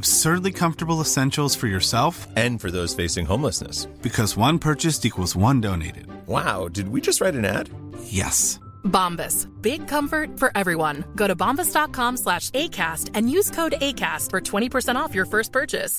[0.00, 3.86] Absurdly comfortable essentials for yourself And for those facing homelessness.
[4.02, 6.06] because one purchased equals one donated.
[6.26, 7.70] Wow, did we just write an ad?
[8.04, 8.60] Yes.
[8.84, 9.48] Bombas.
[9.62, 11.02] Big comfort for everyone.
[11.16, 15.98] Go to bombas.com slash ACAST and use code ACAST for 20% off your first purchase.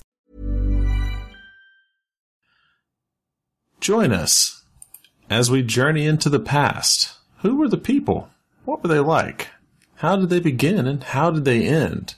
[3.81, 4.64] Join us
[5.28, 7.16] as we journey into the past.
[7.42, 8.30] Who were the people?
[8.64, 9.48] What were they like?
[9.95, 12.14] How did they begin and how did they end?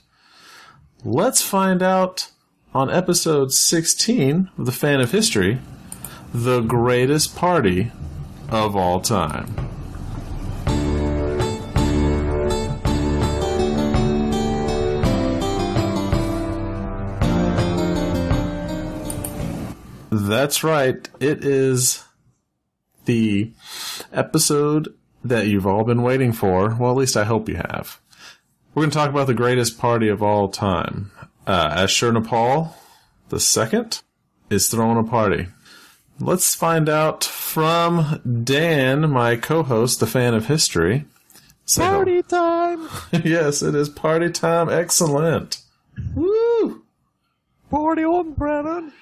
[1.04, 2.30] Let's find out
[2.74, 5.58] on episode 16 of The Fan of History
[6.34, 7.90] the greatest party
[8.50, 9.46] of all time.
[20.10, 21.08] That's right.
[21.18, 22.04] It is
[23.06, 23.52] the
[24.12, 24.94] episode
[25.24, 26.76] that you've all been waiting for.
[26.78, 27.99] Well, at least I hope you have.
[28.74, 31.10] We're going to talk about the greatest party of all time.
[31.46, 32.72] Uh, Ashurnapal
[33.30, 34.02] the second
[34.50, 35.46] is throwing a party.
[36.18, 41.06] Let's find out from Dan, my co-host, the fan of history.
[41.64, 42.88] Say Party time!
[43.24, 44.68] yes, it is party time.
[44.68, 45.62] Excellent.
[46.14, 46.82] Woo!
[47.70, 48.92] Party on, Brennan!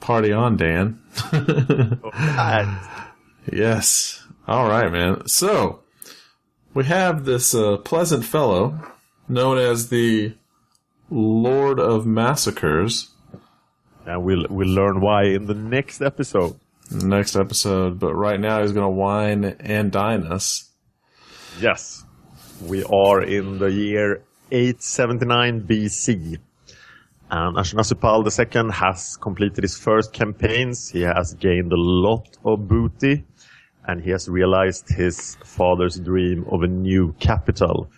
[0.00, 1.00] Party on, Dan.
[1.32, 2.78] God.
[3.52, 4.26] Yes.
[4.48, 5.28] All right, man.
[5.28, 5.84] So
[6.74, 8.80] we have this uh, pleasant fellow
[9.28, 10.34] known as the
[11.10, 13.10] Lord of Massacres.
[14.04, 16.58] And we'll we'll learn why in the next episode.
[16.90, 20.70] Next episode, but right now he's going to wine and dine us.
[21.60, 22.04] Yes.
[22.62, 24.22] We are in the year
[24.52, 26.38] 879 BC.
[27.28, 30.88] And Ashurnasirpal II has completed his first campaigns.
[30.88, 33.24] He has gained a lot of booty.
[33.84, 37.90] And he has realized his father's dream of a new capital.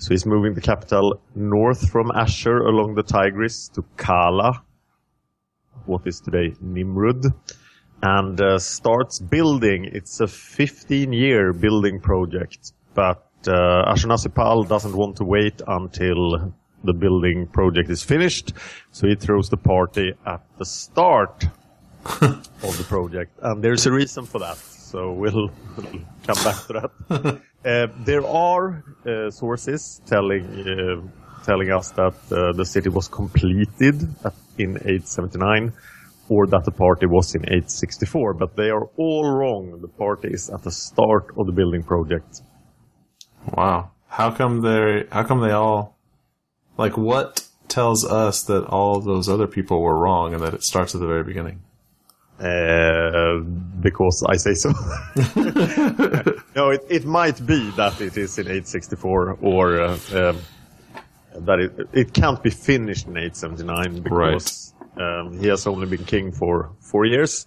[0.00, 4.62] So he's moving the capital north from Ashur along the Tigris to Kala,
[5.84, 7.26] what is today Nimrud,
[8.02, 9.90] and uh, starts building.
[9.92, 16.50] It's a 15 year building project, but uh, Ashurnasirpal doesn't want to wait until
[16.82, 18.54] the building project is finished,
[18.92, 21.44] so he throws the party at the start
[22.22, 24.56] of the project, and there's a reason for that.
[24.56, 25.92] So we'll, we'll
[26.26, 27.42] come back to that.
[27.64, 31.02] uh, there are uh, sources telling uh,
[31.44, 34.02] telling us that the city was completed
[34.58, 35.72] in 879,
[36.28, 39.80] or that the party was in 864, but they are all wrong.
[39.80, 42.42] The party is at the start of the building project.
[43.56, 43.92] Wow.
[44.06, 45.06] How come they?
[45.10, 45.96] How come they all?
[46.76, 50.94] Like, what tells us that all those other people were wrong and that it starts
[50.94, 51.62] at the very beginning?
[52.40, 53.40] Uh,
[53.80, 54.70] because I say so.
[56.56, 60.38] no, it, it might be that it is in 864 or uh, um,
[61.34, 66.32] that it, it can't be finished in 879 because um, he has only been king
[66.32, 67.46] for four years.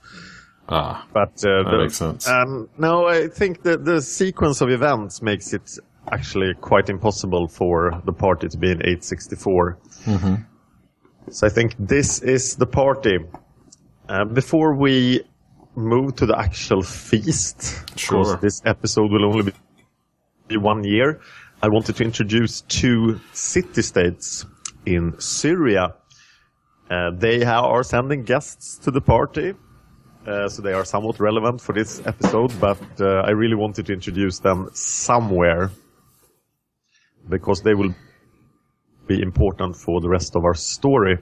[0.69, 2.27] Ah, But uh, that the- makes sense.
[2.27, 5.77] Um, no, I think that the sequence of events makes it
[6.11, 9.77] actually quite impossible for the party to be in 864.
[10.05, 10.35] Mm-hmm.
[11.31, 13.19] So I think this is the party.
[14.09, 15.23] Uh, before we
[15.75, 18.19] move to the actual feast, Sure.
[18.19, 19.51] because this episode will only
[20.49, 21.19] be- one year,
[21.61, 24.45] I wanted to introduce two city-states
[24.85, 25.95] in Syria.
[26.89, 29.53] Uh, they are sending guests to the party,
[30.27, 33.93] uh, so they are somewhat relevant for this episode, but uh, I really wanted to
[33.93, 35.71] introduce them somewhere
[37.29, 37.95] because they will
[39.07, 41.17] be important for the rest of our story.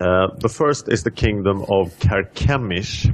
[0.00, 3.08] Uh, the first is the kingdom of Carchemish.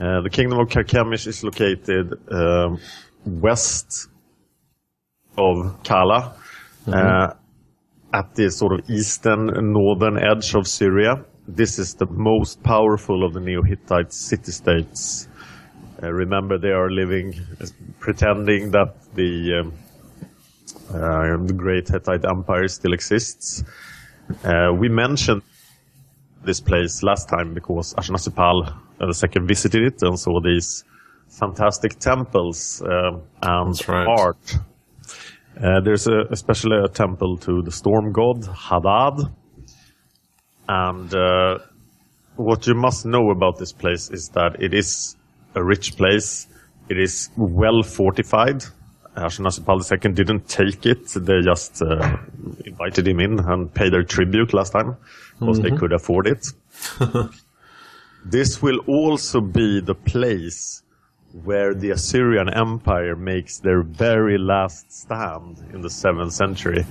[0.00, 2.78] Uh, the kingdom of Carchemish is located um,
[3.26, 4.08] west
[5.36, 6.36] of Kala,
[6.86, 7.34] uh,
[8.12, 11.24] at the sort of eastern northern edge of Syria.
[11.46, 15.28] This is the most powerful of the Neo-Hittite city-states.
[16.02, 17.34] Uh, remember, they are living,
[18.00, 19.72] pretending that the um,
[20.90, 23.64] uh, the Great Hittite Empire still exists.
[24.44, 25.42] Uh, we mentioned
[26.44, 30.84] this place last time because Ashurnasirpal uh, second visited it and saw these
[31.28, 34.06] fantastic temples um, and right.
[34.18, 34.56] art.
[35.56, 39.30] Uh, there's a, especially a temple to the storm god Hadad.
[40.68, 41.58] And uh,
[42.36, 45.16] what you must know about this place is that it is
[45.54, 46.46] a rich place.
[46.88, 48.64] It is well fortified.
[49.16, 51.06] Ashurnasirpal II didn't take it.
[51.14, 52.16] They just uh,
[52.64, 54.96] invited him in and paid their tribute last time
[55.38, 56.46] because they could afford it.
[58.24, 60.82] this will also be the place
[61.42, 66.86] where the Assyrian Empire makes their very last stand in the 7th century.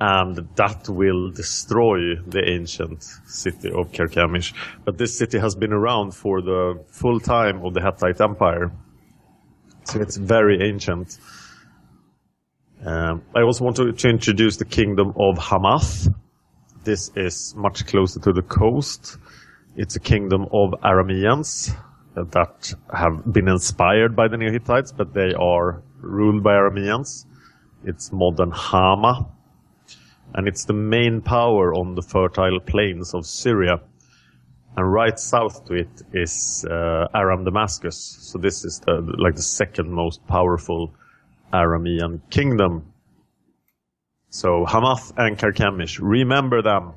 [0.00, 4.54] And that will destroy the ancient city of Carchemish.
[4.84, 8.72] But this city has been around for the full time of the Hittite Empire.
[9.84, 11.18] So it's very ancient.
[12.84, 16.08] Um, I also want to, to introduce the kingdom of Hamath.
[16.82, 19.18] This is much closer to the coast.
[19.76, 21.76] It's a kingdom of Arameans
[22.14, 27.26] that have been inspired by the Neo-Hittites, but they are ruled by Arameans.
[27.84, 29.28] It's modern Hama,
[30.34, 33.80] and it's the main power on the fertile plains of Syria.
[34.76, 37.96] And right south to it is uh, Aram Damascus.
[38.20, 40.94] So this is the, like the second most powerful
[41.52, 42.89] Aramean kingdom.
[44.30, 46.92] So Hamath and Carchemish, remember them.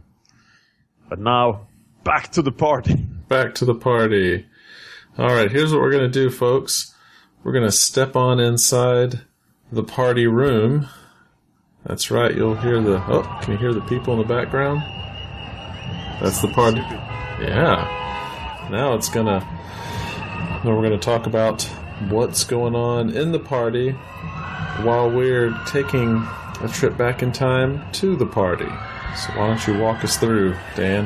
[1.10, 1.68] But now,
[2.04, 2.96] back to the party.
[3.28, 4.46] Back to the party.
[5.18, 6.94] All right, here's what we're going to do, folks.
[7.44, 9.22] We're going to step on inside
[9.72, 10.88] the party room.
[11.84, 13.04] That's right, you'll hear the.
[13.08, 14.82] Oh, can you hear the people in the background?
[16.22, 16.82] That's the party.
[17.42, 18.68] Yeah.
[18.70, 19.40] Now it's going to.
[19.40, 21.64] Now we're going to talk about
[22.10, 23.92] what's going on in the party
[24.84, 26.28] while we're taking
[26.62, 28.70] a trip back in time to the party.
[29.16, 31.06] So why don't you walk us through, Dan?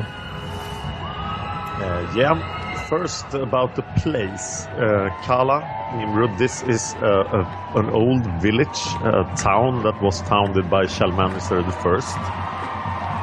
[1.80, 2.56] Uh, yeah.
[2.88, 4.64] First, about the place.
[4.66, 5.60] Uh, Kala,
[5.92, 11.62] Nimrud, this is uh, a, an old village, a town that was founded by Shalmaneser
[11.62, 12.57] I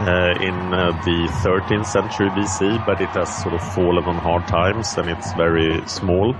[0.02, 4.48] uh, in uh, the 13th century BC, but it has sort of fallen on hard
[4.48, 6.36] times and it's very small.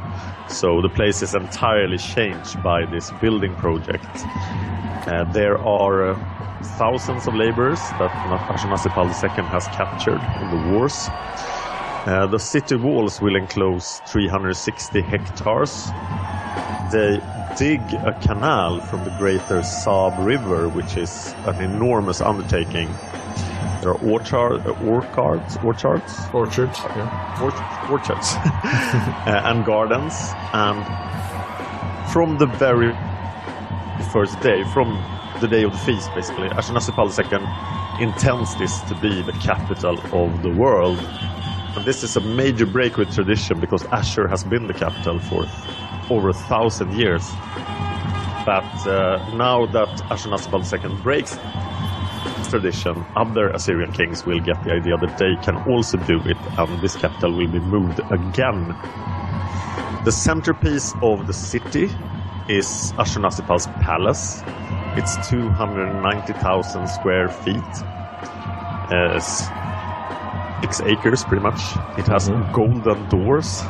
[0.50, 4.06] So the place is entirely changed by this building project.
[5.08, 6.36] Uh, there are uh,
[6.78, 8.12] thousands of laborers that
[8.50, 11.08] Ashurnasirpal II has captured in the wars.
[12.08, 15.88] Uh, the city walls will enclose 360 hectares.
[16.92, 17.20] They
[17.58, 22.90] dig a canal from the greater Zab River, which is an enormous undertaking.
[23.86, 26.80] There are orchard, orchards, orchards, Orchards.
[26.80, 27.36] Yeah.
[27.38, 28.34] orch- orchards,
[29.28, 30.16] uh, and gardens.
[30.54, 30.84] And
[32.12, 32.92] from the very
[34.12, 35.00] first day, from
[35.40, 40.42] the day of the feast, basically, Ashurnasirpal II intends this to be the capital of
[40.42, 40.98] the world.
[41.76, 45.46] And this is a major break with tradition because Ashur has been the capital for
[46.10, 47.30] over a thousand years.
[48.48, 51.38] But uh, now that Ashurnasirpal II breaks
[52.48, 56.82] tradition, other Assyrian kings will get the idea that they can also do it, and
[56.82, 58.76] this capital will be moved again.
[60.06, 61.86] The centerpiece of the city
[62.48, 64.42] is Ashurnasirpal's palace.
[64.98, 67.56] It's 290,000 square feet.
[68.92, 69.20] Uh,
[70.62, 71.60] six acres, pretty much.
[71.98, 73.64] It has golden doors,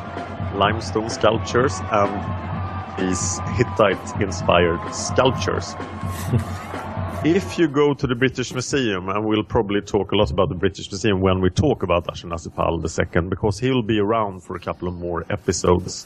[0.55, 5.75] limestone sculptures, and these Hittite-inspired sculptures.
[7.25, 10.53] If you go to the British Museum, and we'll probably talk a lot about the
[10.53, 14.87] British Museum when we talk about Ashurnasirpal II, because he'll be around for a couple
[14.87, 16.05] of more episodes.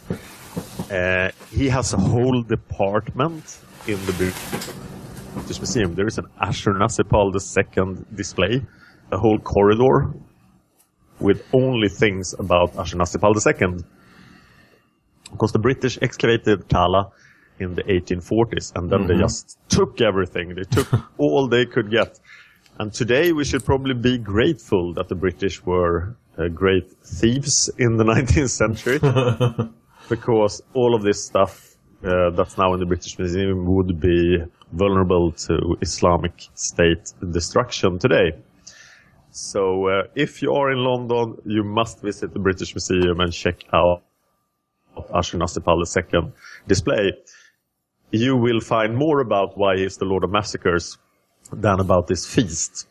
[0.90, 5.94] Uh, he has a whole department in the British Museum.
[5.94, 8.66] There is an Ashurnasirpal II display,
[9.12, 10.14] a whole corridor
[11.20, 13.84] with only things about Ashurnasirpal II.
[15.32, 17.12] Because the British excavated Kala
[17.60, 20.56] in the 1840s and then they just took everything.
[20.56, 20.88] They took
[21.18, 22.20] all they could get.
[22.80, 27.98] And today we should probably be grateful that the British were uh, great thieves in
[27.98, 29.00] the 19th century
[30.10, 34.38] because all of this stuff uh, that's now in the British Museum would be
[34.72, 38.32] vulnerable to Islamic State destruction today.
[39.32, 43.64] So uh, if you are in London, you must visit the British Museum and check
[43.74, 44.04] out
[45.14, 46.32] Ashurnasirpal II
[46.68, 47.14] display.
[48.12, 50.98] You will find more about why he's the Lord of Massacres
[51.52, 52.88] than about this feast.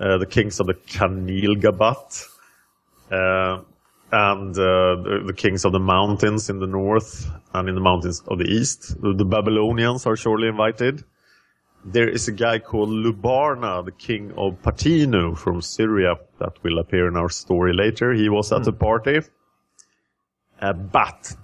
[0.00, 2.26] uh, the kings of the Hanigalbat,
[3.12, 3.62] uh,
[4.10, 8.38] and the, the, kings of the mountains in the north and in the mountains of
[8.38, 9.00] the east.
[9.00, 11.04] The Babylonians are surely invited.
[11.84, 17.08] There is a guy called Lubarna, the king of Patinu from Syria, that will appear
[17.08, 18.14] in our story later.
[18.14, 19.20] He was at the party.
[20.60, 21.36] Uh, but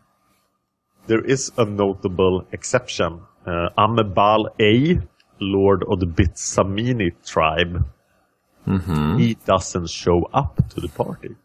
[1.06, 3.20] there is a notable exception.
[3.44, 5.00] Uh, Amebal A,
[5.40, 7.84] lord of the Bit-Zamani tribe,
[8.66, 9.18] mm-hmm.
[9.18, 11.36] he doesn't show up to the party.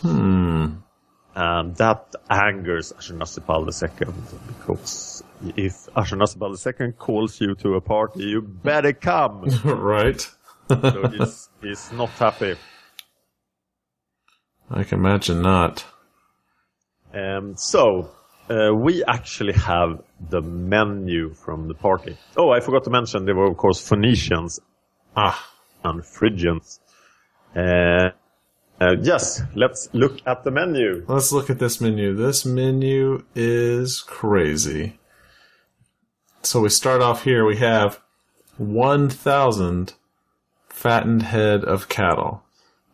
[0.00, 0.66] Hmm.
[1.34, 4.12] And that angers Ashurnasirpal II
[4.48, 5.22] because
[5.56, 9.42] if Ashurnasirpal II calls you to a party, you better come.
[9.64, 10.20] right.
[10.68, 12.56] so he's, he's not happy.
[14.70, 15.84] I can imagine not.
[17.12, 18.10] Um, so,
[18.48, 22.16] uh, we actually have the menu from the party.
[22.36, 24.60] Oh, I forgot to mention there were, of course, Phoenicians
[25.16, 25.50] ah.
[25.84, 26.80] and Phrygians.
[27.54, 28.10] Uh,
[28.80, 31.04] uh, yes, let's look at the menu.
[31.06, 32.14] Let's look at this menu.
[32.14, 34.98] This menu is crazy.
[36.42, 37.44] So we start off here.
[37.44, 38.00] We have
[38.56, 39.94] 1,000
[40.68, 42.42] fattened head of cattle.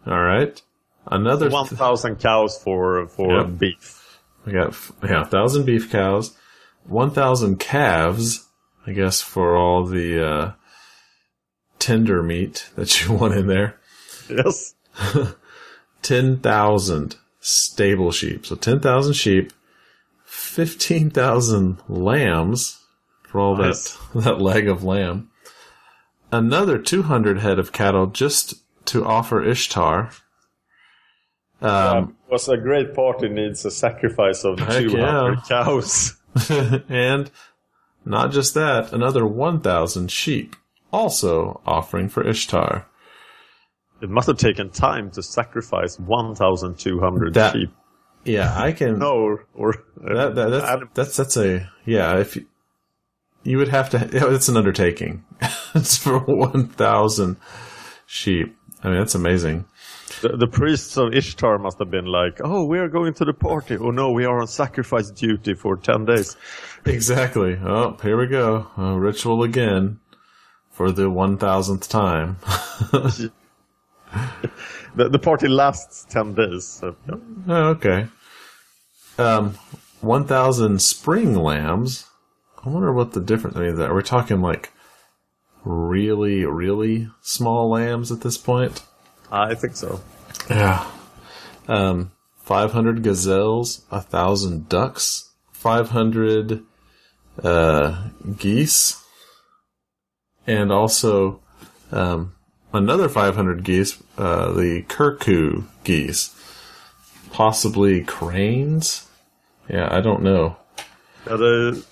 [0.07, 0.61] All right.
[1.07, 3.59] Another 1,000 cows for, for yep.
[3.59, 4.21] beef.
[4.45, 6.37] We got, yeah, 1,000 beef cows,
[6.85, 8.47] 1,000 calves,
[8.87, 10.53] I guess, for all the, uh,
[11.79, 13.79] tender meat that you want in there.
[14.29, 14.75] Yes.
[16.03, 18.47] 10,000 stable sheep.
[18.47, 19.53] So 10,000 sheep,
[20.25, 22.81] 15,000 lambs
[23.37, 23.99] for all nice.
[24.15, 25.31] that, that leg of lamb.
[26.33, 28.55] Another 200 head of cattle just
[28.87, 30.11] to offer Ishtar.
[31.61, 35.37] Um, yeah, a great party needs a sacrifice of 200 yeah.
[35.47, 36.17] cows.
[36.89, 37.31] and
[38.07, 40.57] not just that, another 1,000 sheep
[40.91, 42.87] also offering for Ishtar.
[44.01, 47.71] It must have taken time to sacrifice 1,200 that, sheep.
[48.25, 48.99] Yeah, I can.
[48.99, 52.19] no, or, or that, that, that's, that's that's a yeah.
[52.19, 52.47] If you,
[53.47, 55.25] you would have to, it's an undertaking.
[55.75, 57.37] it's for 1,000
[58.07, 58.57] sheep.
[58.83, 59.65] I mean, that's amazing.
[60.21, 63.35] The, the, priests of Ishtar must have been like, "Oh, we are going to the
[63.35, 63.77] party.
[63.77, 66.37] Oh no, we are on sacrifice duty for ten days."
[66.87, 67.59] Exactly.
[67.63, 68.69] Oh, here we go.
[68.77, 69.99] A ritual again
[70.71, 72.37] for the one thousandth time.
[72.93, 73.33] the
[74.95, 76.65] the party lasts ten days.
[76.65, 76.95] So.
[77.49, 78.07] Oh, okay.
[79.19, 79.59] Um,
[80.01, 82.07] one thousand spring lambs.
[82.67, 83.57] I wonder what the difference.
[83.57, 84.73] I mean, are we talking like
[85.65, 88.83] really, really small lambs at this point?
[89.31, 90.01] I think so.
[90.51, 90.85] Yeah.
[91.69, 92.11] Um,
[92.43, 96.65] 500 gazelles, a thousand ducks, 500
[97.45, 99.01] uh, geese,
[100.45, 101.41] and also
[101.93, 102.35] um,
[102.73, 106.35] another 500 geese, uh, the Kirku geese.
[107.31, 109.07] Possibly cranes?
[109.69, 110.57] Yeah, I don't know.
[111.29, 111.83] Yeah, they,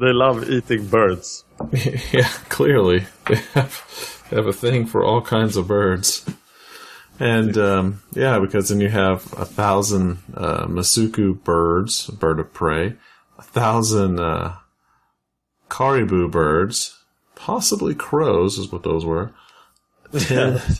[0.00, 1.44] they love eating birds.
[2.12, 3.06] yeah, clearly.
[3.26, 6.28] They have, they have a thing for all kinds of birds.
[7.20, 12.94] And um, yeah, because then you have a thousand uh, Masuku birds, bird of prey,
[13.38, 14.54] a thousand uh,
[15.68, 16.96] Caribou birds,
[17.34, 19.32] possibly crows is what those were,
[20.12, 20.74] 10,000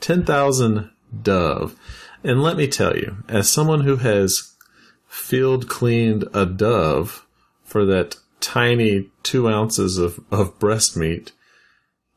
[0.00, 0.90] 10,
[1.22, 1.76] dove.
[2.24, 4.54] And let me tell you, as someone who has
[5.06, 7.26] field cleaned a dove
[7.68, 11.32] for that tiny two ounces of, of breast meat,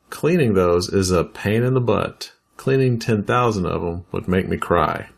[0.08, 2.32] cleaning those is a pain in the butt.
[2.56, 5.10] Cleaning 10,000 of them would make me cry.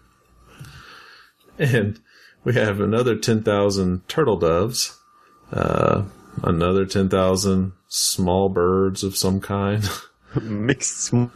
[1.57, 2.01] And
[2.43, 4.99] we have another 10,000 turtle doves,
[5.53, 6.03] uh,
[6.43, 9.89] another 10,000 small birds of some kind.
[10.43, 11.31] Mixed small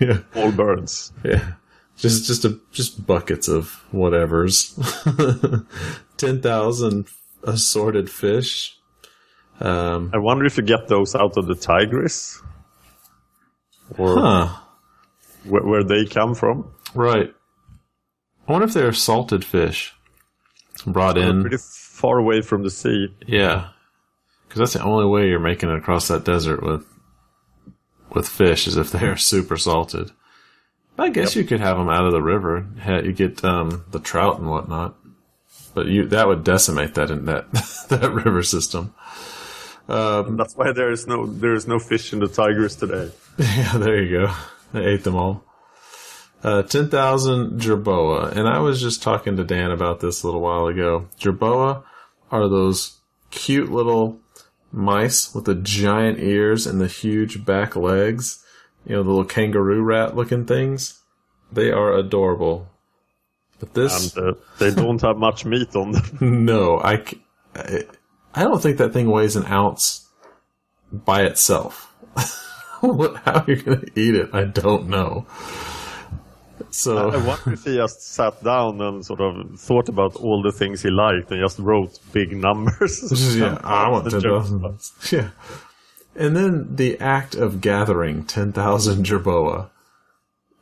[0.00, 0.20] yeah.
[0.56, 1.12] birds.
[1.22, 1.52] Yeah.
[1.98, 4.72] Just just a just buckets of whatevers.
[6.16, 7.08] Ten thousand
[7.42, 8.76] assorted fish.
[9.60, 12.40] Um, I wonder if you get those out of the Tigris,
[13.98, 14.56] or huh.
[15.44, 16.72] where, where they come from.
[16.94, 17.34] Right.
[18.48, 19.94] I wonder if they're salted fish
[20.86, 21.42] brought They're in.
[21.42, 23.08] pretty far away from the sea.
[23.26, 23.68] Yeah,
[24.48, 26.86] because that's the only way you're making it across that desert with
[28.12, 30.10] with fish is if they're super salted.
[30.98, 32.66] I guess you could have them out of the river.
[32.86, 34.96] You get um, the trout and whatnot,
[35.74, 37.50] but you that would decimate that in that
[37.88, 38.94] that river system.
[39.88, 43.10] Um, That's why there is no there is no fish in the Tigris today.
[43.38, 44.34] Yeah, there you go.
[44.74, 45.44] I ate them all.
[46.42, 48.32] Uh, 10,000 jerboa.
[48.32, 51.08] And I was just talking to Dan about this a little while ago.
[51.18, 51.82] Jerboa
[52.30, 52.98] are those
[53.30, 54.20] cute little
[54.72, 58.44] mice with the giant ears and the huge back legs.
[58.86, 61.00] You know, the little kangaroo rat looking things.
[61.52, 62.68] They are adorable.
[63.60, 66.18] But this, And uh, they don't have much meat on them.
[66.46, 67.04] no, I,
[68.34, 70.08] I don't think that thing weighs an ounce
[70.90, 71.94] by itself.
[72.80, 75.26] how you're going to eat it, I don't know.
[76.70, 80.52] So I wonder if he just sat down and sort of thought about all the
[80.52, 83.36] things he liked and just wrote big numbers.
[83.36, 84.78] yeah, I want ten thousand.
[85.10, 85.30] Yeah,
[86.14, 89.70] and then the act of gathering ten thousand jerboa.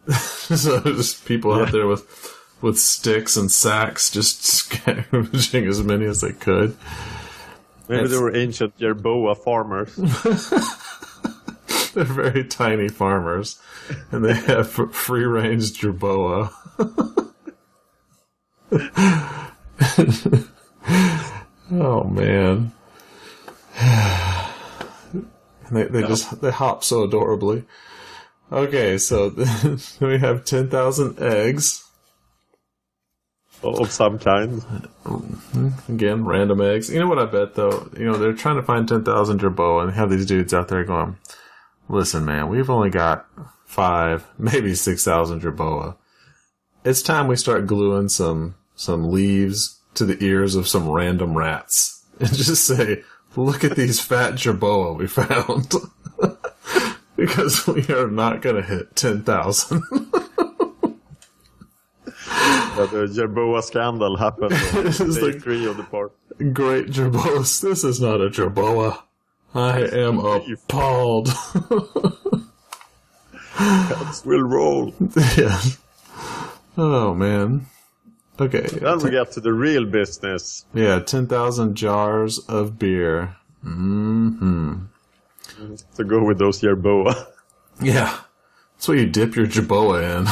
[0.08, 6.20] so just people out there with with sticks and sacks, just scavenging as many as
[6.20, 6.76] they could.
[7.88, 9.94] Maybe It's- they were ancient Yerboa farmers.
[11.94, 13.58] They're very tiny farmers,
[14.12, 16.52] and they have free range jerboa.
[21.72, 22.72] oh man.
[25.70, 27.64] And they, they just they hop so adorably.
[28.50, 29.28] Okay, so
[30.00, 31.86] we have ten thousand eggs.
[33.62, 34.62] Of some kind.
[35.88, 36.90] Again, random eggs.
[36.90, 37.90] You know what I bet though?
[37.96, 41.16] You know, they're trying to find 10,000 jerboa and have these dudes out there going,
[41.88, 43.26] listen, man, we've only got
[43.66, 45.96] five, maybe 6,000 jerboa.
[46.84, 52.04] It's time we start gluing some, some leaves to the ears of some random rats
[52.20, 53.02] and just say,
[53.36, 55.74] look at these fat jerboa we found.
[57.16, 59.82] because we are not going to hit 10,000.
[62.86, 66.12] The Yerboa scandal happened on It's day like- three of the park.
[66.52, 67.60] Great jerboas.
[67.60, 69.02] This is not a jerboa.
[69.54, 71.26] I am appalled.
[73.56, 74.94] Cats will roll.
[75.36, 75.60] yeah.
[76.76, 77.66] Oh man.
[78.40, 78.60] Okay.
[78.60, 80.64] Then we get to the real business.
[80.74, 83.34] Yeah, ten thousand jars of beer.
[83.62, 84.74] Hmm.
[85.96, 87.26] To go with those Yerboa.
[87.82, 88.20] Yeah.
[88.76, 90.26] That's what you dip your jerboa in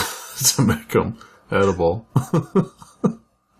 [0.54, 1.18] to make them
[1.50, 2.06] edible.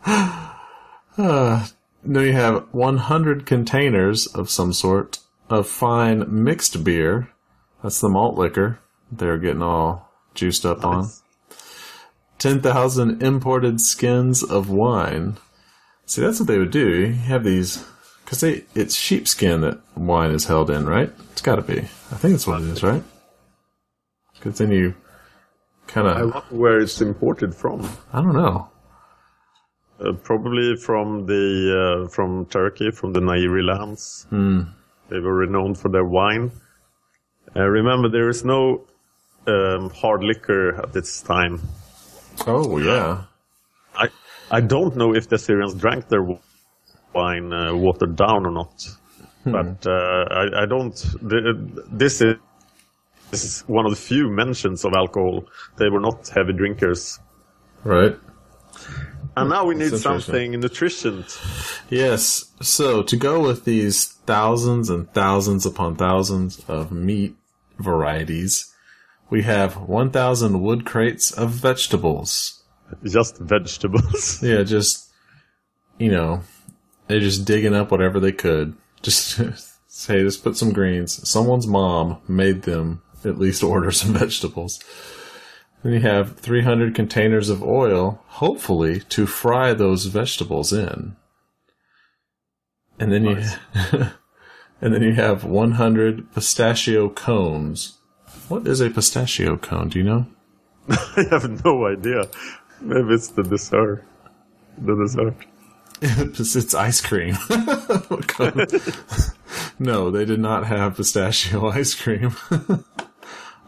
[0.07, 1.67] uh,
[2.05, 5.19] now you have 100 containers of some sort
[5.49, 7.31] of fine mixed beer.
[7.83, 11.09] That's the malt liquor they're getting all juiced up on.
[12.39, 15.37] 10,000 imported skins of wine.
[16.05, 16.89] See, that's what they would do.
[16.89, 17.85] You have these,
[18.25, 21.13] because it's sheepskin that wine is held in, right?
[21.33, 21.81] It's got to be.
[21.81, 23.03] I think that's what it is, right?
[24.35, 24.95] Because then you
[25.87, 27.89] kind I wonder where it's imported from.
[28.13, 28.71] I don't know.
[29.99, 34.27] Uh, probably from the uh, from Turkey, from the Nairi lands.
[35.09, 36.51] They were renowned for their wine.
[37.55, 38.85] Uh, remember, there is no
[39.47, 41.61] um, hard liquor at this time.
[42.47, 43.25] Oh yeah,
[43.95, 44.09] I
[44.51, 46.27] I don't know if the Assyrians drank their
[47.15, 48.85] wine uh, watered down or not,
[49.45, 50.95] but uh, I, I don't.
[51.23, 52.35] This is
[53.31, 55.47] this is one of the few mentions of alcohol.
[55.77, 57.19] They were not heavy drinkers.
[57.85, 58.17] right.
[59.39, 61.25] And now we need something nutrition.
[61.91, 62.53] Yes.
[62.63, 67.37] So to go with these thousands and thousands upon thousands of meat
[67.79, 68.73] varieties,
[69.29, 72.63] we have 1,000 wood crates of vegetables.
[73.05, 74.43] Just vegetables.
[74.43, 75.11] Yeah, just,
[75.99, 76.41] you know,
[77.07, 78.75] they're just digging up whatever they could.
[79.03, 79.39] Just
[79.87, 81.29] say, just put some greens.
[81.29, 84.81] Someone's mom made them at least order some vegetables.
[85.83, 91.17] Then you have 300 containers of oil, hopefully to fry those vegetables in.
[92.99, 93.43] And then you,
[94.81, 97.99] and then you have 100 pistachio cones.
[98.49, 99.91] What is a pistachio cone?
[99.91, 100.27] Do you know?
[100.89, 102.29] I have no idea.
[102.81, 104.05] Maybe it's the dessert.
[104.79, 105.37] The dessert.
[106.03, 107.37] It's, it's ice cream.
[109.79, 112.37] no, they did not have pistachio ice cream.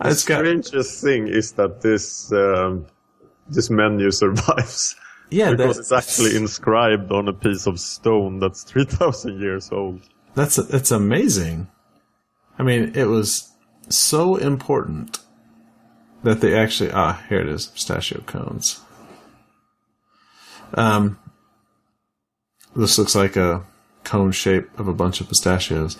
[0.00, 2.86] The it's got strangest thing is that this um,
[3.48, 4.94] this menu survives.
[5.30, 10.00] Yeah, because that- it's actually inscribed on a piece of stone that's 3,000 years old.
[10.34, 11.68] That's that's amazing.
[12.58, 13.50] I mean, it was
[13.88, 15.18] so important
[16.22, 18.80] that they actually ah here it is pistachio cones.
[20.74, 21.18] Um,
[22.76, 23.64] this looks like a
[24.04, 25.96] cone shape of a bunch of pistachios.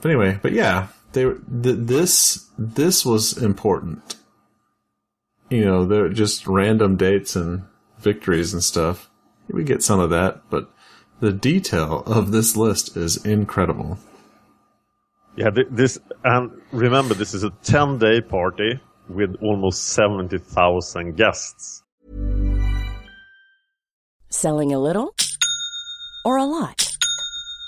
[0.00, 1.38] But anyway, but yeah, they th-
[1.78, 4.16] this this was important.
[5.50, 7.64] You know, they're just random dates and
[7.98, 9.08] victories and stuff.
[9.48, 10.70] We get some of that, but
[11.20, 13.98] the detail of this list is incredible.
[15.36, 21.82] Yeah, thi- this and remember, this is a 10-day party with almost 70,000 guests.
[24.28, 25.14] Selling a little
[26.24, 26.85] or a lot?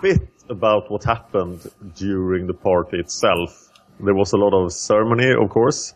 [0.00, 3.70] bit about what happened during the party itself.
[4.00, 5.94] There was a lot of ceremony, of course.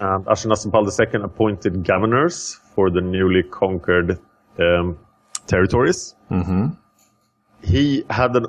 [0.00, 4.18] And Ashurnasirpal II appointed governors for the newly conquered
[4.58, 4.98] um,
[5.46, 6.14] territories.
[6.30, 6.68] Mm-hmm.
[7.62, 8.46] He had an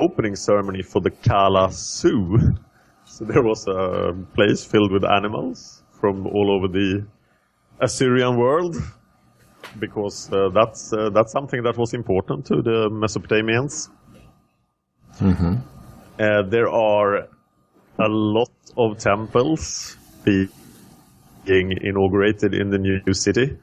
[0.00, 2.38] opening ceremony for the Kala Zoo.
[3.04, 7.04] So there was a place filled with animals from all over the
[7.78, 8.76] Assyrian world
[9.78, 13.88] because uh, that's uh, that's something that was important to the Mesopotamians.
[15.18, 15.54] Mm-hmm.
[16.18, 17.28] Uh, there are
[17.98, 23.56] a lot of temples being inaugurated in the new city.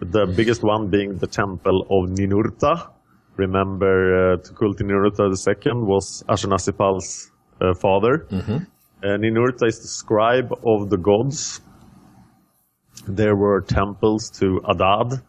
[0.00, 2.90] The biggest one being the temple of Ninurta.
[3.36, 8.26] Remember, uh, Tukulti Ninurta II was Ashurnasirpal's uh, father.
[8.30, 8.56] Mm-hmm.
[9.02, 11.60] Uh, Ninurta is the scribe of the gods.
[13.06, 15.22] There were temples to Adad,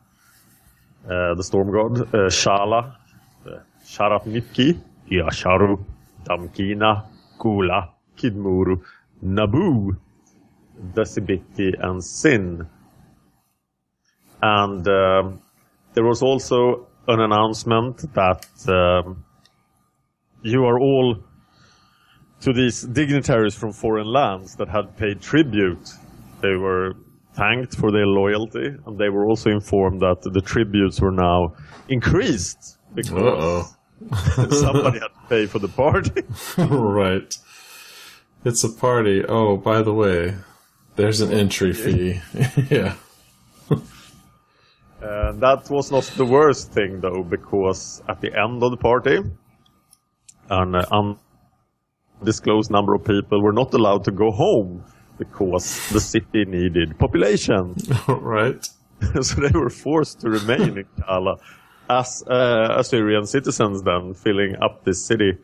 [1.10, 2.96] uh, the storm god, uh, Shala,
[3.46, 5.84] uh, Sharatnipki, Yasharu,
[6.26, 7.06] Damkina,
[7.40, 8.82] Kula, Kidmuru,
[9.22, 9.96] Nabu,
[10.94, 12.68] Desibiti, and Sin.
[14.42, 15.42] And um,
[15.94, 19.24] there was also an announcement that um,
[20.44, 21.18] you are all
[22.42, 25.90] to these dignitaries from foreign lands that had paid tribute.
[26.42, 26.96] They were
[27.38, 31.54] thanked for their loyalty, and they were also informed that the tributes were now
[31.88, 33.76] increased because
[34.60, 36.24] somebody had to pay for the party.
[36.58, 37.38] right.
[38.44, 39.24] It's a party.
[39.28, 40.36] Oh, by the way,
[40.96, 42.22] there's an entry fee.
[42.70, 42.96] yeah.
[45.02, 49.20] Uh, that was not the worst thing, though, because at the end of the party,
[50.50, 50.76] an
[52.20, 54.84] undisclosed number of people were not allowed to go home
[55.18, 57.76] because the city needed population.
[58.08, 58.66] right.
[59.22, 61.38] so they were forced to remain in Kala
[61.90, 65.38] as uh, Assyrian citizens, then filling up this city.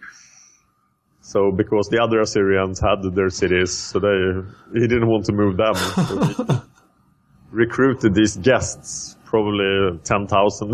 [1.21, 5.55] So because the other Assyrians had their cities, so they he didn't want to move
[5.57, 5.75] them.
[5.75, 6.63] So
[7.51, 10.73] recruited these guests, probably ten thousand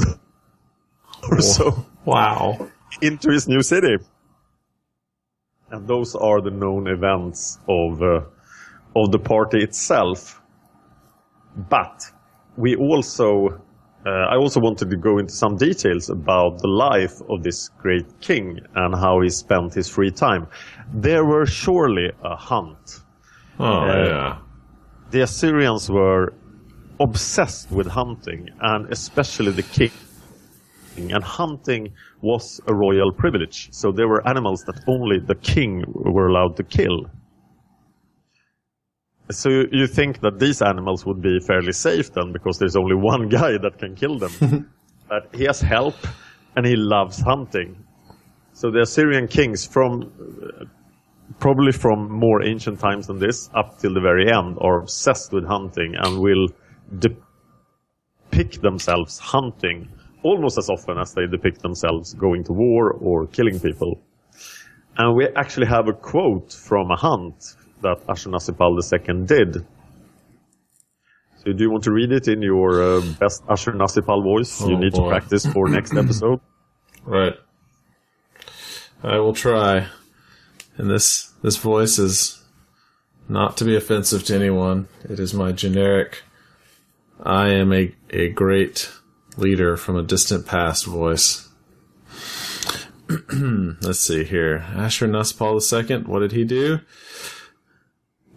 [1.29, 2.69] or so, Wow.
[3.01, 3.97] into his new city.
[5.69, 8.21] And those are the known events of uh,
[8.95, 10.41] of the party itself.
[11.69, 12.01] But
[12.57, 13.61] we also,
[14.05, 18.21] uh, I also wanted to go into some details about the life of this great
[18.21, 20.47] king and how he spent his free time.
[20.93, 23.01] There were surely a hunt.
[23.59, 24.37] Oh, Uh, yeah.
[25.11, 26.33] The Assyrians were
[26.99, 29.91] obsessed with hunting, and especially the king.
[30.97, 36.27] And hunting was a royal privilege, so there were animals that only the king were
[36.27, 37.05] allowed to kill.
[39.31, 42.95] So you- you think that these animals would be fairly safe then, because there's only
[42.95, 44.31] one guy that can kill them.
[45.09, 45.95] but he has help,
[46.55, 47.75] and he loves hunting.
[48.53, 50.65] So the Assyrian kings, from uh,
[51.39, 55.45] probably from more ancient times than this up till the very end, are obsessed with
[55.45, 56.47] hunting and will
[56.97, 59.87] depict themselves hunting
[60.23, 64.01] almost as often as they depict themselves going to war or killing people.
[64.97, 69.65] And we actually have a quote from a hunt that Ashurnasirpal II did.
[71.37, 74.61] So do you want to read it in your uh, best Ashurnasirpal voice?
[74.61, 75.03] you Oh, need boy.
[75.03, 76.39] to practice for next episode.
[77.05, 77.33] Right.
[79.03, 79.87] I will try.
[80.77, 82.43] And this this voice is
[83.29, 84.87] not to be offensive to anyone.
[85.09, 86.23] It is my generic
[87.21, 88.89] I am a, a great
[89.37, 91.47] leader from a distant past voice.
[93.31, 94.65] Let's see here.
[94.75, 96.79] Asher Nuspal II, what did he do?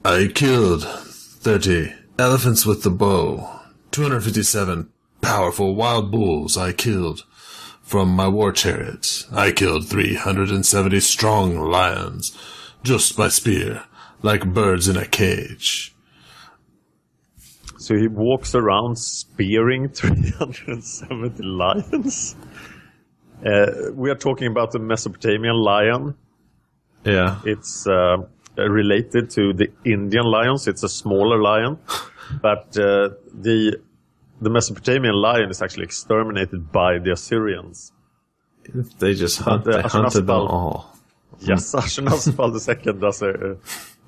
[0.05, 3.61] I killed 30 elephants with the bow.
[3.93, 7.25] 257 powerful wild bulls I killed
[7.83, 9.29] from my war chariots.
[9.33, 12.37] I killed 370 strong lions
[12.83, 13.85] just by spear,
[14.23, 15.95] like birds in a cage.
[17.79, 22.35] So he walks around spearing 370 lions.
[23.47, 26.17] Uh, we are talking about the Mesopotamian lion.
[27.05, 27.41] Yeah.
[27.45, 28.19] It's uh,
[28.57, 30.69] related to the Indian lions.
[30.69, 31.79] It's a smaller lion,
[32.43, 33.81] but uh, the
[34.41, 37.93] the Mesopotamian lion is actually exterminated by the Assyrians.
[38.99, 40.97] They just hunt, uh, they hunted them all.
[41.41, 43.57] Yes, Ashurnasirpal II does a,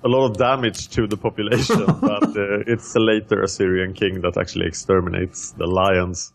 [0.04, 4.37] a lot of damage to the population, but uh, it's a later Assyrian king that
[4.37, 6.33] actually exterminates the lions.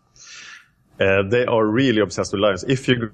[0.98, 2.64] Uh, they are really obsessed with lions.
[2.64, 3.10] If you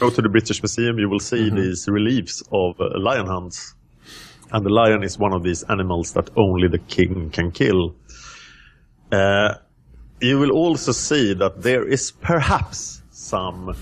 [0.00, 3.74] go to the British Museum, you will see these reliefs of uh, lion hunts.
[4.52, 7.94] And the lion is one of these animals that only the king can kill.
[9.10, 9.54] Uh,
[10.20, 13.74] you will also see that there is perhaps some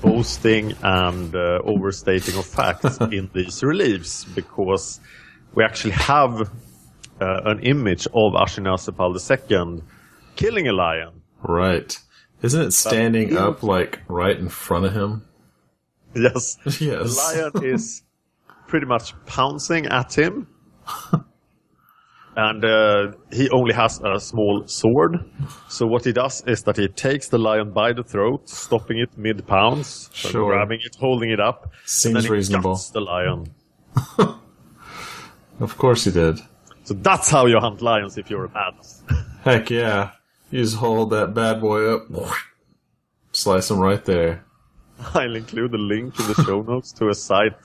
[0.00, 5.00] boasting and uh, overstating of facts in these reliefs because
[5.54, 6.40] we actually have
[7.20, 9.82] uh, an image of Ashurnasirpal II
[10.36, 11.20] killing a lion.
[11.42, 11.94] Right.
[12.42, 15.26] Isn't it standing up like right in front of him?
[16.14, 16.56] Yes.
[16.80, 17.14] Yes.
[17.14, 18.02] The lion is
[18.70, 20.46] pretty much pouncing at him.
[22.36, 25.18] And uh, he only has a small sword.
[25.68, 29.10] So what he does is that he takes the lion by the throat, stopping it
[29.18, 30.52] mid pounce, so Sure.
[30.54, 31.72] grabbing it, holding it up.
[31.84, 32.74] Seems and then he reasonable.
[32.74, 33.46] guts the lion.
[35.60, 36.38] Of course he did.
[36.84, 39.02] So that's how you hunt lions if you're a badass.
[39.42, 40.12] Heck yeah.
[40.50, 42.06] You just hold that bad boy up,
[43.32, 44.44] slice him right there.
[45.14, 47.58] I'll include a link in the show notes to a site.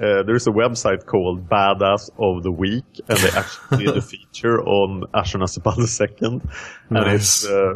[0.00, 4.60] Uh, there's a website called Badass of the Week, and they actually did a feature
[4.62, 5.76] on Ashurnasirpal
[6.22, 6.28] II.
[6.28, 6.42] And
[6.90, 7.44] Nice.
[7.44, 7.74] it's, uh,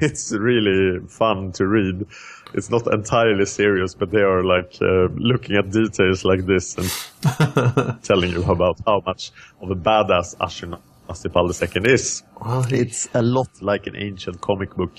[0.00, 2.06] it's really fun to read.
[2.54, 8.02] It's not entirely serious, but they are like uh, looking at details like this and
[8.02, 12.22] telling you about how much of a badass Ashurnasirpal II is.
[12.40, 14.92] Well, he, It's a lot like an ancient comic book.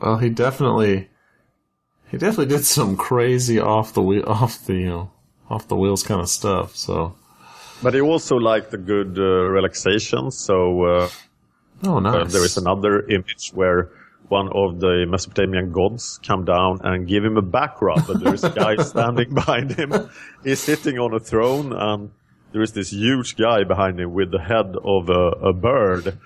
[0.00, 1.08] well, he definitely,
[2.10, 5.10] he definitely did some crazy off the wheel, off the, you know,
[5.50, 6.76] off the wheels kind of stuff.
[6.76, 7.14] So,
[7.82, 11.08] But he also liked the good uh, relaxation, so uh,
[11.84, 12.32] oh, uh, nice.
[12.32, 13.90] there is another image where
[14.28, 18.34] one of the Mesopotamian gods come down and give him a back rub, But there
[18.34, 20.10] is a guy standing behind him.
[20.44, 22.10] He's sitting on a throne, and
[22.52, 26.18] there is this huge guy behind him with the head of a, a bird.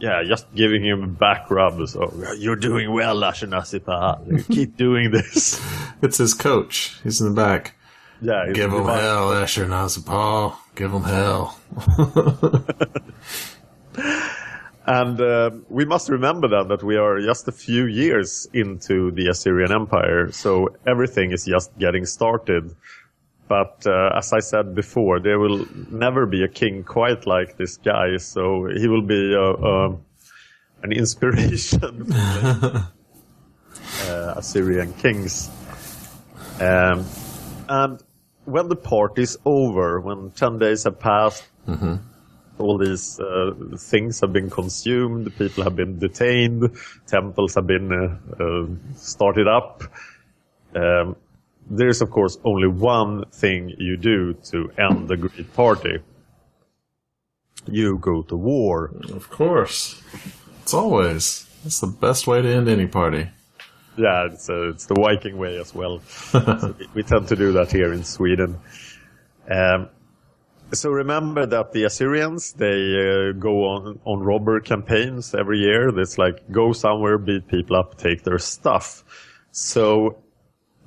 [0.00, 1.86] Yeah, just giving him a back rub.
[1.86, 4.48] So you're doing well, Ashurnasirpal.
[4.48, 5.60] Keep doing this.
[6.02, 6.98] It's his coach.
[7.04, 7.76] He's in the back.
[8.22, 10.54] Yeah, Give him hell, Asher Nazapal.
[10.74, 11.58] Give him hell.
[14.86, 19.28] And uh, we must remember then that we are just a few years into the
[19.28, 22.74] Assyrian Empire, so everything is just getting started.
[23.50, 27.78] But uh, as I said before, there will never be a king quite like this
[27.78, 29.96] guy, so he will be uh, uh,
[30.84, 32.12] an inspiration for
[34.06, 35.50] uh, Assyrian kings.
[36.60, 37.04] Um,
[37.68, 38.00] and
[38.44, 41.42] when the party is over, when 10 days have passed,
[42.58, 46.70] all these uh, things have been consumed, people have been detained,
[47.08, 49.82] temples have been uh, uh, started up.
[50.76, 51.16] Um,
[51.70, 55.98] there is, of course, only one thing you do to end the great party.
[57.66, 58.90] You go to war.
[59.14, 60.02] Of course.
[60.62, 61.46] It's always.
[61.64, 63.28] It's the best way to end any party.
[63.96, 66.00] Yeah, it's, uh, it's the Viking way as well.
[66.00, 68.58] so we, we tend to do that here in Sweden.
[69.48, 69.88] Um,
[70.72, 75.88] so remember that the Assyrians, they uh, go on, on robber campaigns every year.
[76.00, 79.04] It's like go somewhere, beat people up, take their stuff.
[79.50, 80.22] So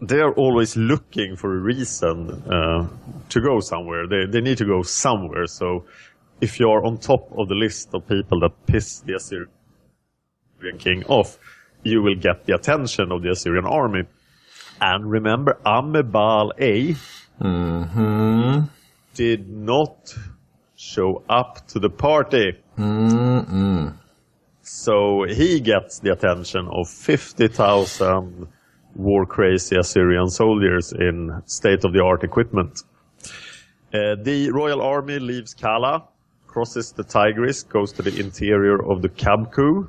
[0.07, 2.87] they are always looking for a reason uh,
[3.29, 4.07] to go somewhere.
[4.07, 5.47] They, they need to go somewhere.
[5.47, 5.85] So
[6.41, 9.49] if you're on top of the list of people that piss the Assyrian
[10.79, 11.37] king off,
[11.83, 14.03] you will get the attention of the Assyrian army.
[14.81, 16.95] And remember, Amebal A
[17.41, 18.59] Mm-hmm.
[19.15, 20.15] did not
[20.75, 22.57] show up to the party.
[22.77, 23.95] Mm-mm.
[24.61, 28.47] So he gets the attention of 50,000
[28.95, 32.83] war crazy Assyrian soldiers in state of the art equipment.
[33.93, 36.07] Uh, the royal army leaves Kala,
[36.47, 39.87] crosses the Tigris, goes to the interior of the Kabku,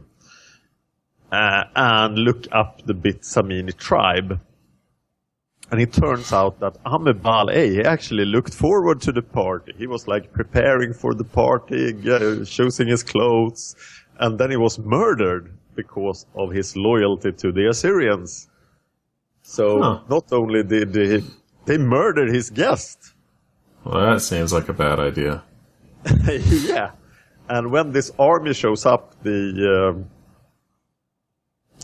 [1.33, 4.41] uh, and look up the Bit-Zamani tribe.
[5.71, 9.73] And it turns out that Amebal A he actually looked forward to the party.
[9.77, 13.75] He was like preparing for the party, uh, choosing his clothes,
[14.19, 18.49] and then he was murdered because of his loyalty to the Assyrians.
[19.47, 20.01] So Huh.
[20.09, 21.23] not only did he,
[21.67, 23.13] they murdered his guest,
[23.85, 25.43] Well, that seems like a bad idea.
[26.29, 26.91] yeah.
[27.49, 30.07] And when this army shows up, the um,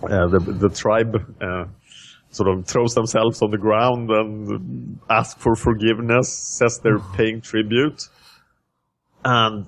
[0.03, 1.67] uh, the, the tribe uh,
[2.31, 8.09] sort of throws themselves on the ground and ask for forgiveness, says they're paying tribute,
[9.25, 9.67] and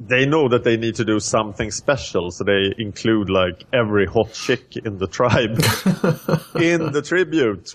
[0.00, 4.32] they know that they need to do something special, so they include like every hot
[4.32, 5.56] chick in the tribe
[6.60, 7.74] in the tribute.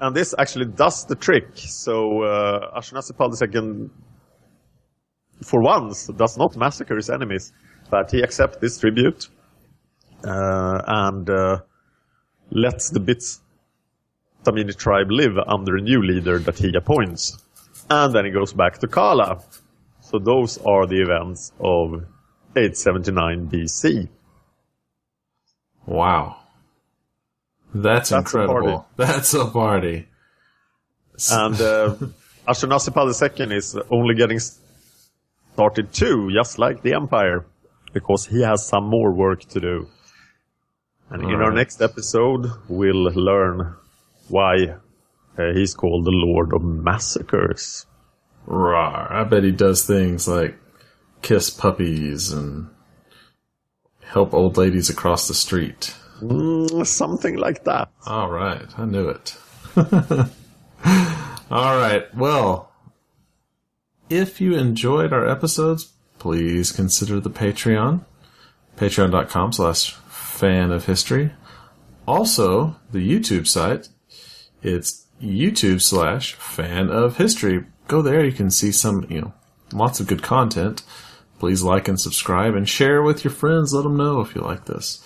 [0.00, 1.48] And this actually does the trick.
[1.56, 3.90] So uh, Ashurnasirpal II
[5.42, 7.52] for once, does not massacre his enemies,
[7.90, 9.28] but he accepts this tribute
[10.24, 11.58] uh, and uh,
[12.50, 13.40] lets the Bits
[14.44, 17.38] Tamini tribe live under a new leader that he appoints.
[17.90, 19.42] And then he goes back to Kala.
[20.10, 22.06] So those are the events of
[22.56, 24.08] 879 BC.
[25.84, 26.38] Wow.
[27.74, 28.86] That's, That's a incredible.
[28.96, 30.08] That's a party.
[31.30, 31.96] And uh,
[32.48, 34.40] Ashurnasirpal II is only getting
[35.52, 37.44] started too, just like the Empire,
[37.92, 39.88] because he has some more work to do.
[41.10, 43.74] And in our next episode, we'll learn
[44.28, 44.76] why
[45.38, 47.84] uh, he's called the Lord of Massacres.
[48.48, 49.10] Rawr.
[49.12, 50.58] I bet he does things like
[51.22, 52.68] kiss puppies and
[54.04, 55.94] help old ladies across the street.
[56.20, 57.90] Mm, something like that.
[58.06, 58.66] All right.
[58.78, 59.36] I knew it.
[61.50, 62.12] All right.
[62.14, 62.72] Well,
[64.08, 68.04] if you enjoyed our episodes, please consider the Patreon.
[68.76, 71.32] Patreon.com slash fan of history.
[72.06, 73.88] Also, the YouTube site.
[74.62, 77.64] It's YouTube slash fan of history.
[77.88, 78.24] Go there.
[78.24, 79.32] You can see some, you know,
[79.72, 80.82] lots of good content.
[81.38, 83.72] Please like and subscribe and share with your friends.
[83.72, 85.02] Let them know if you like this.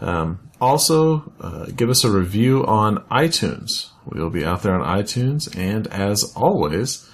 [0.00, 3.90] Um, also, uh, give us a review on iTunes.
[4.04, 5.56] We'll be out there on iTunes.
[5.56, 7.08] And as always,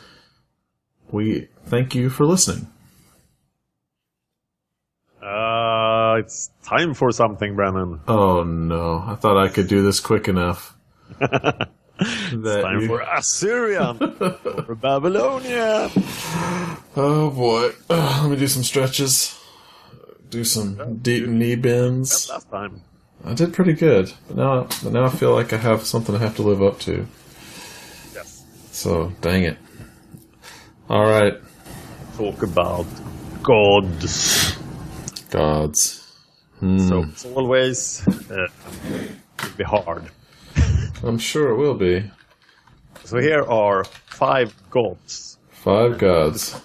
[1.11, 2.69] we thank you for listening.
[5.23, 8.01] Uh, it's time for something, Brennan.
[8.09, 10.77] Oh no, I thought I could do this quick enough.
[11.99, 13.99] that Time you- for Assyrian
[14.69, 15.91] or Babylonian.
[16.97, 19.39] Oh boy, Ugh, let me do some stretches.
[20.31, 22.29] Do some deep knee bends.
[22.31, 22.83] Last time.
[23.25, 26.19] I did pretty good, but now, but now I feel like I have something I
[26.19, 27.07] have to live up to.
[28.15, 28.43] Yes.
[28.73, 29.59] So, dang it.
[30.89, 31.35] All right,
[32.17, 32.87] Talk about
[33.43, 34.57] gods.
[35.31, 35.99] gods.
[36.61, 36.79] Hmm.
[36.89, 38.49] So it's always uh,
[39.39, 40.11] it'll be hard.
[41.03, 42.11] I'm sure it will be.
[43.05, 45.39] So here are five gods.
[45.51, 46.61] Five gods.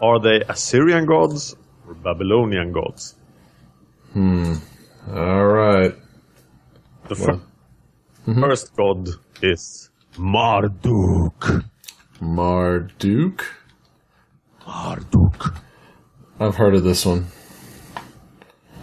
[0.00, 1.54] Are they Assyrian gods
[1.86, 3.14] or Babylonian gods?
[4.12, 4.54] Hmm.
[5.10, 5.94] All right.
[7.08, 7.40] The fir-
[8.40, 9.08] first god
[9.42, 11.64] is Marduk.
[12.20, 13.44] Marduk.
[14.66, 15.56] Marduk.
[16.40, 17.26] I've heard of this one.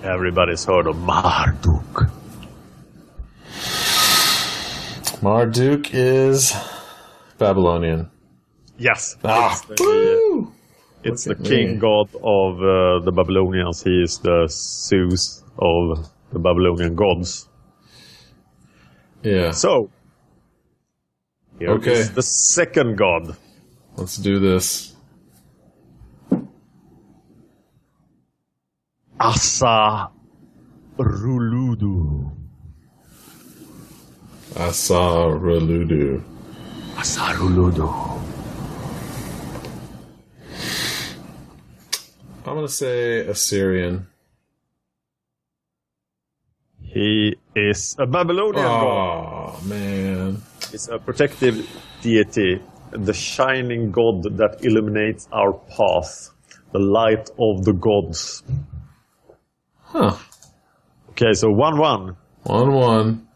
[0.04, 2.12] Everybody's heard of Marduk.
[5.22, 6.54] Marduk is
[7.38, 8.10] Babylonian.
[8.78, 9.18] Yes.
[9.24, 10.48] Ah, it's the,
[11.04, 11.78] It's Look the king me.
[11.78, 13.84] god of uh, the Babylonians.
[13.84, 17.48] He is the Zeus of the Babylonian gods.
[19.24, 19.52] Yeah.
[19.52, 19.90] So,
[21.58, 21.94] here Okay.
[21.94, 23.36] is the second god.
[23.98, 24.96] Let's do this.
[29.20, 30.10] Asa
[30.98, 32.29] Ruludu.
[34.56, 36.24] Asaruludu.
[36.96, 37.88] Asaruludu.
[42.46, 44.08] I'm gonna say Assyrian.
[46.82, 49.60] He is a Babylonian god.
[49.62, 50.42] Oh man.
[50.72, 51.68] He's a protective
[52.02, 56.32] deity, the shining god that illuminates our path,
[56.72, 58.44] the light of the gods.
[59.82, 60.18] Huh.
[61.12, 62.16] Okay, so 1 1.
[62.44, 63.29] One one.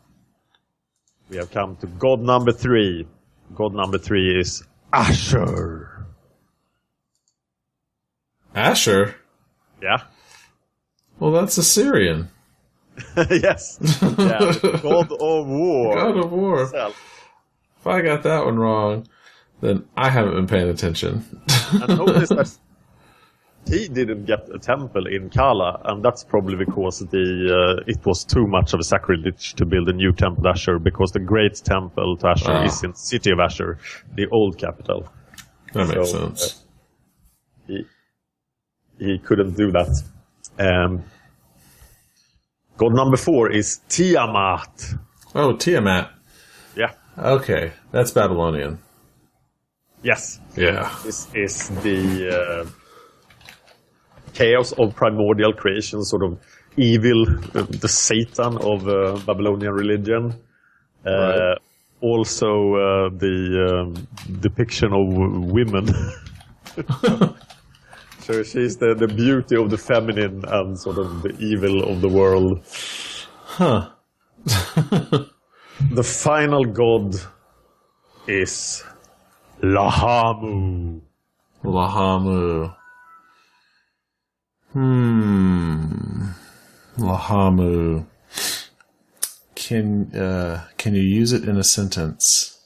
[1.34, 3.08] We have come to god number 3.
[3.56, 4.64] God number 3 is
[4.94, 6.06] Asher.
[8.54, 9.16] Asher.
[9.82, 10.04] Yeah?
[11.18, 12.30] Well, that's Assyrian.
[13.18, 13.80] yes.
[14.00, 14.54] Yeah,
[14.84, 15.96] god of war.
[15.96, 16.60] God of War.
[16.60, 17.32] Himself.
[17.80, 19.08] If I got that one wrong,
[19.60, 21.26] then I haven't been paying attention.
[21.72, 22.56] And notice that
[23.68, 28.24] he didn't get a temple in Kala, and that's probably because the uh, it was
[28.26, 31.56] too much of a sacrilege to build a new temple to Asher, because the great
[31.64, 32.64] temple to Asher Ah.
[32.66, 33.78] is in the city of Asher,
[34.16, 35.08] the old capital.
[35.74, 36.66] That makes So, sense.
[37.68, 37.86] uh, he
[39.00, 39.90] he couldn't do that.
[40.60, 41.04] Um,
[42.78, 44.96] God number four is Tiamat.
[45.36, 46.12] Oh, Tiamat.
[46.76, 46.92] Yeah.
[47.18, 48.80] Okay, that's Babylonian.
[50.04, 50.40] Yes.
[50.58, 50.94] Yeah.
[51.04, 52.30] This is the
[52.66, 52.66] uh,
[54.34, 56.40] chaos of primordial creation, sort of
[56.78, 57.26] evil,
[57.56, 60.34] uh, the Satan of uh, Babylonian religion.
[61.06, 61.58] Uh, Right.
[62.02, 63.36] Also, uh, the
[63.72, 64.08] um,
[64.42, 65.08] depiction of
[65.52, 65.88] women.
[68.20, 72.10] so she's the, the beauty of the feminine and sort of the evil of the
[72.10, 72.60] world.
[73.46, 73.90] Huh.
[75.92, 77.16] The final god
[78.28, 78.84] is
[79.62, 81.02] Lahamu.
[81.64, 82.76] Lahamu.
[84.74, 86.30] Hmm.
[86.98, 88.06] Lahamu.
[89.56, 92.60] Can uh can you use it in a sentence?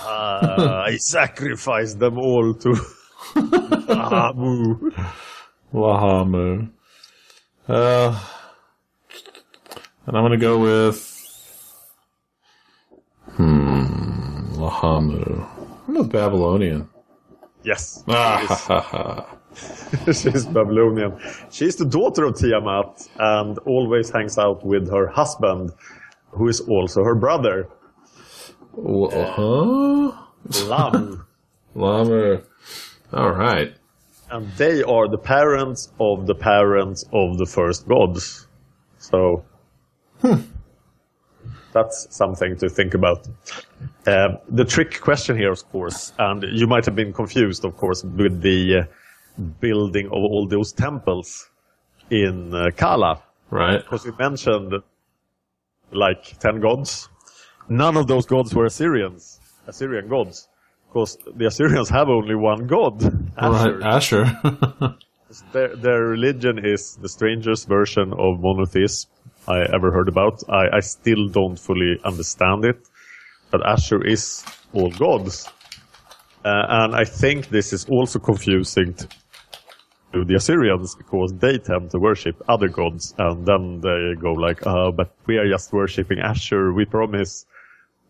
[0.00, 2.76] Uh, I sacrificed them all to
[3.34, 4.92] Lahamu.
[5.74, 6.70] Lahamu.
[7.68, 8.20] Uh,
[10.06, 10.98] and I'm gonna go with
[13.32, 15.48] hmm Lahamu.
[15.88, 16.88] I'm with Babylonian.
[17.64, 18.04] Yes.
[18.08, 19.39] Ah, ha, ha, ha.
[20.06, 21.18] She's Babylonian.
[21.50, 25.72] She's the daughter of Tiamat and always hangs out with her husband,
[26.30, 27.68] who is also her brother,
[28.76, 30.12] Wh- huh?
[30.66, 31.26] Lam.
[31.76, 32.42] Lahmu.
[33.12, 33.74] All right.
[34.30, 38.46] and they are the parents of the parents of the first gods.
[38.98, 39.44] So
[41.72, 43.26] that's something to think about.
[44.06, 48.02] Um, the trick question here, of course, and you might have been confused, of course,
[48.04, 48.84] with the uh,
[49.60, 51.48] building of all those temples
[52.10, 53.22] in uh, Kala.
[53.50, 53.82] Right.
[53.82, 54.74] Because we mentioned
[55.92, 57.08] like 10 gods.
[57.68, 60.48] None of those gods were Assyrians, Assyrian gods.
[60.88, 63.02] Because the Assyrians have only one god,
[63.36, 63.78] Asher.
[63.78, 63.94] Right.
[63.94, 64.96] Asher.
[65.52, 69.08] Their, their religion is the strangest version of monotheism
[69.46, 70.42] I ever heard about.
[70.48, 72.88] I, I still don't fully understand it.
[73.52, 75.46] But Asher is all gods.
[76.44, 79.08] Uh, and I think this is also confusing to,
[80.12, 84.66] to the Assyrians because they tend to worship other gods and then they go like,
[84.66, 87.46] uh, but we are just worshipping Asher, we promise.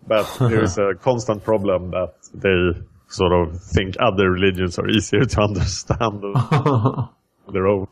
[0.06, 5.24] But there is a constant problem that they sort of think other religions are easier
[5.24, 6.32] to understand than
[7.52, 7.86] their own.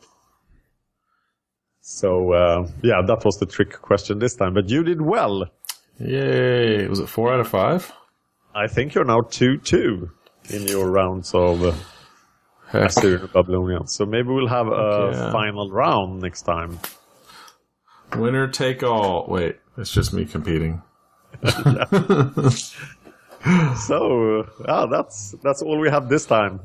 [1.80, 4.54] So uh, yeah, that was the trick question this time.
[4.54, 5.46] But you did well.
[5.98, 6.86] Yay.
[6.86, 7.92] Was it four out of five?
[8.54, 10.10] I think you're now two two
[10.50, 11.62] in your rounds of
[12.68, 12.88] uh, Heck.
[12.90, 13.86] Assyrian Babylonian.
[13.86, 15.32] So maybe we'll have a Yeah.
[15.32, 16.78] final round next time.
[18.16, 19.26] Winner take all.
[19.28, 20.82] Wait, it's just me competing.
[23.76, 26.60] So uh, that's that's all we have this time.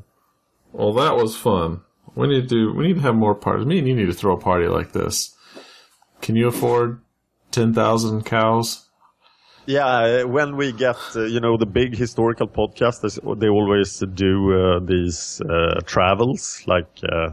[0.72, 1.82] Well, that was fun.
[2.16, 3.64] We need to do, we need to have more parties.
[3.64, 5.36] Me and you need to throw a party like this.
[6.20, 7.00] Can you afford
[7.52, 8.88] ten thousand cows?
[9.66, 14.80] Yeah, when we get uh, you know the big historical podcasters, they always do uh,
[14.80, 16.62] these uh, travels.
[16.66, 17.30] Like uh,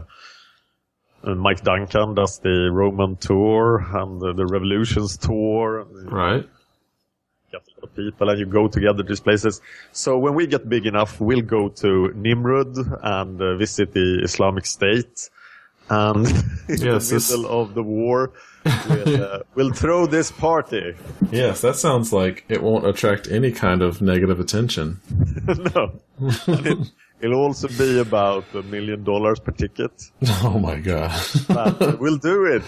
[1.24, 5.86] uh, Mike Duncan does the Roman tour and the, the Revolutions tour.
[6.04, 6.48] Right.
[7.52, 9.60] Get a lot of people and you go together to these places.
[9.92, 14.64] So when we get big enough, we'll go to Nimrud and uh, visit the Islamic
[14.66, 15.28] State.
[15.90, 16.26] And
[16.68, 18.32] in Yes, the this- middle of the war,
[18.88, 20.94] we'll, uh, we'll throw this party.
[21.30, 25.00] Yes, that sounds like it won't attract any kind of negative attention.
[25.74, 26.00] no.
[26.48, 30.10] It, it'll also be about a million dollars per ticket.
[30.42, 31.12] Oh my god.
[31.48, 32.62] But we'll do it.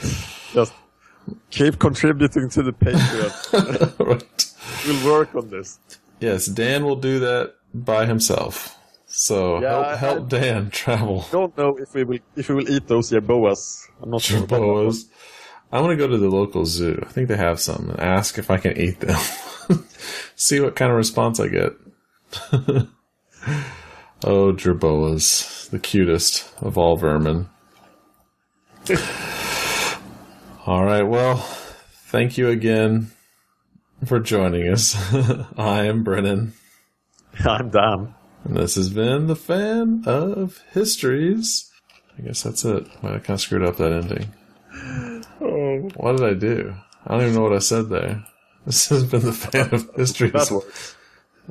[0.53, 0.73] Just
[1.51, 3.99] keep contributing to the Patreon.
[3.99, 4.53] Right.
[4.87, 5.79] we'll work on this.
[6.21, 8.77] Yes, Dan will do that by himself.
[9.17, 11.25] So Yeah, help I- Dan travel.
[11.31, 13.89] Don't know if we will if we will eat those jerboas.
[14.03, 14.39] I'm not sure.
[14.45, 14.61] about.
[14.61, 15.07] Boas.
[15.73, 17.01] I'm gonna go to the local zoo.
[17.07, 19.19] I think they have some and ask if I can eat them.
[20.37, 21.73] See what kind of response I get.
[24.25, 27.49] oh, jerboas, the cutest of all vermin.
[30.67, 33.11] all right, well, thank you again
[34.05, 34.95] for joining us.
[35.57, 36.53] I am Brennan.
[37.45, 38.15] I'm Dan.
[38.45, 41.71] And this has been the fan of histories.
[42.19, 42.87] I guess that's it.
[43.03, 44.33] Might have kind of screwed up that ending.
[45.41, 45.91] Oh.
[45.97, 46.75] What did I do?
[47.07, 48.25] I don't even know what I said there.
[48.67, 50.33] This has been the fan of histories.
[50.33, 50.97] That works.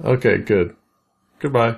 [0.03, 0.75] Okay, good.
[1.37, 1.77] Goodbye.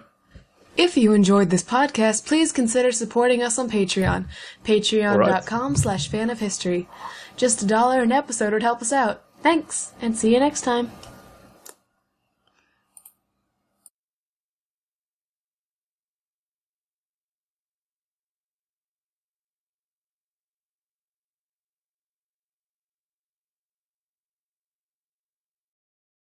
[0.77, 4.27] If you enjoyed this podcast, please consider supporting us on Patreon.
[4.63, 6.87] Patreon.com slash fan of history.
[7.35, 9.23] Just a dollar an episode would help us out.
[9.41, 10.89] Thanks, and see you next time.